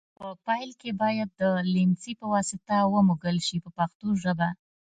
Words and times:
په 0.17 0.27
پیل 0.45 0.69
کې 0.81 0.91
باید 1.01 1.29
د 1.39 1.41
لمڅي 1.73 2.13
په 2.19 2.25
واسطه 2.33 2.75
ومږل 2.93 3.37
شي 3.47 3.57
په 3.63 3.69
پښتو 3.77 4.07
ژبه. 4.21 4.49